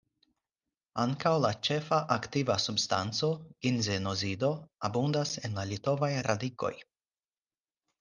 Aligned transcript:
Ankaŭ 1.03 1.33
la 1.43 1.51
ĉefa 1.67 1.99
aktiva 2.17 2.57
substanco, 2.65 3.31
ginzenozido, 3.67 4.53
abundas 4.93 5.39
en 5.47 5.59
la 5.63 5.71
litovaj 5.77 6.15
radikoj. 6.33 6.77